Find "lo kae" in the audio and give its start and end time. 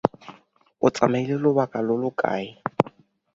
2.01-2.47